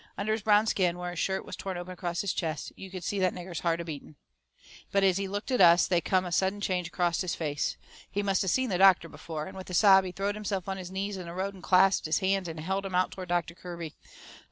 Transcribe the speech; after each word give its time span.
Under 0.17 0.31
his 0.31 0.41
brown 0.41 0.65
skin, 0.65 0.97
where 0.97 1.11
his 1.11 1.19
shirt 1.19 1.45
was 1.45 1.55
torn 1.55 1.77
open 1.77 1.93
acrost 1.93 2.21
his 2.21 2.33
chest, 2.33 2.71
you 2.75 2.89
could 2.89 3.03
see 3.03 3.19
that 3.19 3.35
nigger's 3.35 3.59
heart 3.59 3.79
a 3.79 3.85
beating. 3.85 4.15
But 4.91 5.03
as 5.03 5.17
he 5.17 5.27
looked 5.27 5.51
at 5.51 5.61
us 5.61 5.85
they 5.85 6.01
come 6.01 6.25
a 6.25 6.31
sudden 6.31 6.59
change 6.59 6.87
acrost 6.87 7.21
his 7.21 7.35
face 7.35 7.77
he 8.09 8.23
must 8.23 8.43
of 8.43 8.49
seen 8.49 8.71
the 8.71 8.79
doctor 8.79 9.07
before, 9.07 9.45
and 9.45 9.55
with 9.55 9.69
a 9.69 9.75
sob 9.75 10.03
he 10.05 10.11
throwed 10.11 10.33
himself 10.33 10.67
on 10.67 10.77
his 10.77 10.89
knees 10.89 11.17
in 11.17 11.27
the 11.27 11.33
road 11.33 11.53
and 11.53 11.61
clasped 11.61 12.07
his 12.07 12.17
hands 12.17 12.47
and 12.47 12.59
held 12.61 12.83
'em 12.87 12.95
out 12.95 13.11
toward 13.11 13.29
Doctor 13.29 13.53
Kirby. 13.53 13.93